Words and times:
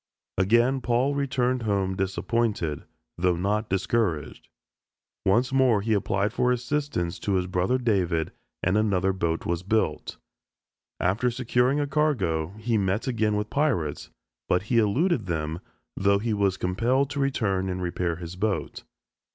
Again 0.39 0.81
Paul 0.81 1.13
returned 1.13 1.61
home 1.61 1.95
disappointed, 1.95 2.85
though 3.19 3.35
not 3.35 3.69
discouraged. 3.69 4.47
Once 5.27 5.53
more 5.53 5.81
he 5.81 5.93
applied 5.93 6.33
for 6.33 6.51
assistance 6.51 7.19
to 7.19 7.33
his 7.35 7.45
brother 7.45 7.77
David 7.77 8.31
and 8.63 8.79
another 8.79 9.13
boat 9.13 9.45
was 9.45 9.61
built. 9.61 10.17
After 10.99 11.29
securing 11.29 11.79
a 11.79 11.85
cargo, 11.85 12.55
he 12.57 12.79
met 12.79 13.05
again 13.07 13.35
with 13.35 13.51
pirates, 13.51 14.09
but 14.49 14.63
he 14.63 14.79
eluded 14.79 15.27
them 15.27 15.59
though 15.95 16.17
he 16.17 16.33
was 16.33 16.57
compelled 16.57 17.11
to 17.11 17.19
return 17.19 17.69
and 17.69 17.79
repair 17.79 18.15
his 18.15 18.35
boat. 18.35 18.83